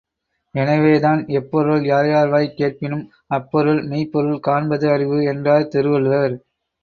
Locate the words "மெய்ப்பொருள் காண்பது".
3.83-4.89